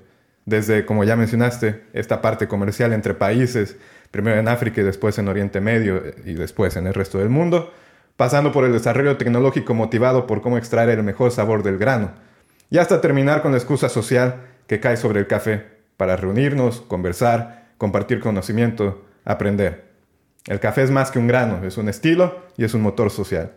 Desde, 0.46 0.86
como 0.86 1.04
ya 1.04 1.16
mencionaste, 1.16 1.84
esta 1.94 2.22
parte 2.22 2.48
comercial 2.48 2.94
entre 2.94 3.14
países, 3.14 3.78
primero 4.12 4.40
en 4.40 4.48
África 4.48 4.80
y 4.82 4.84
después 4.84 5.18
en 5.18 5.28
Oriente 5.28 5.60
Medio 5.60 6.02
y 6.24 6.34
después 6.36 6.76
en 6.78 6.88
el 6.88 6.94
resto 6.94 7.18
del 7.18 7.30
mundo, 7.30 7.74
pasando 8.16 8.52
por 8.52 8.64
el 8.64 8.72
desarrollo 8.72 9.18
tecnológico 9.18 9.74
motivado 9.74 10.28
por 10.28 10.42
cómo 10.42 10.58
extraer 10.58 10.90
el 10.90 11.04
mejor 11.04 11.32
sabor 11.32 11.64
del 11.64 11.78
grano, 11.78 12.12
y 12.70 12.78
hasta 12.78 13.02
terminar 13.02 13.42
con 13.42 13.52
la 13.52 13.58
excusa 13.58 13.90
social 13.90 14.48
que 14.68 14.80
cae 14.80 14.98
sobre 14.98 15.20
el 15.20 15.28
café 15.28 15.66
para 15.96 16.16
reunirnos, 16.16 16.82
conversar, 16.82 17.70
compartir 17.78 18.20
conocimiento, 18.20 19.06
aprender. 19.26 19.88
El 20.46 20.60
café 20.60 20.84
es 20.84 20.92
más 20.92 21.12
que 21.12 21.20
un 21.20 21.28
grano, 21.28 21.66
es 21.66 21.78
un 21.78 21.90
estilo 21.90 22.40
y 22.58 22.64
es 22.64 22.74
un 22.74 22.82
motor 22.82 23.12
social. 23.12 23.54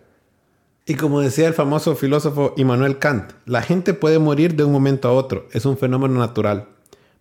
Y 0.87 0.95
como 0.95 1.21
decía 1.21 1.47
el 1.47 1.55
famoso 1.55 1.95
filósofo 1.95 2.55
Immanuel 2.57 2.99
Kant, 2.99 3.33
la 3.45 3.62
gente 3.62 3.95
puede 3.95 4.19
morir 4.19 4.57
de 4.57 4.64
un 4.64 4.73
momento 4.73 5.09
a 5.09 5.12
otro, 5.12 5.47
es 5.52 5.64
un 5.67 5.79
fenómeno 5.79 6.19
natural. 6.19 6.69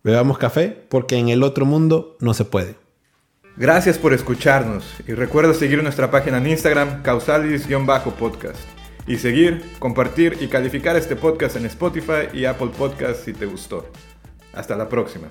Bebamos 0.02 0.38
café 0.38 0.76
porque 0.88 1.16
en 1.16 1.28
el 1.28 1.42
otro 1.42 1.66
mundo 1.66 2.16
no 2.20 2.34
se 2.34 2.44
puede. 2.44 2.76
Gracias 3.56 3.98
por 3.98 4.14
escucharnos 4.14 4.84
y 5.06 5.12
recuerda 5.12 5.52
seguir 5.52 5.82
nuestra 5.82 6.10
página 6.10 6.38
en 6.38 6.46
Instagram 6.46 7.02
causalis-podcast 7.02 8.79
y 9.06 9.16
seguir, 9.16 9.62
compartir 9.78 10.36
y 10.40 10.48
calificar 10.48 10.96
este 10.96 11.16
podcast 11.16 11.56
en 11.56 11.66
Spotify 11.66 12.28
y 12.32 12.44
Apple 12.44 12.70
Podcast 12.76 13.24
si 13.24 13.32
te 13.32 13.46
gustó. 13.46 13.90
Hasta 14.52 14.76
la 14.76 14.88
próxima. 14.88 15.30